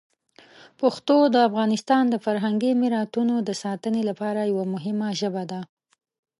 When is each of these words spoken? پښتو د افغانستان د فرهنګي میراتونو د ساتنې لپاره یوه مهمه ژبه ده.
پښتو 0.79 1.17
د 1.33 1.35
افغانستان 1.49 2.03
د 2.09 2.15
فرهنګي 2.25 2.71
میراتونو 2.81 3.35
د 3.47 3.49
ساتنې 3.63 4.01
لپاره 4.09 4.49
یوه 4.51 4.65
مهمه 4.73 5.09
ژبه 5.19 5.43
ده. 5.51 5.61